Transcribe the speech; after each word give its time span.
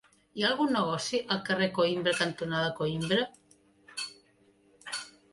Hi 0.39 0.43
ha 0.43 0.47
algun 0.51 0.71
negoci 0.75 1.17
al 1.35 1.41
carrer 1.49 1.67
Coïmbra 1.75 2.13
cantonada 2.21 2.71
Coïmbra? 2.79 3.27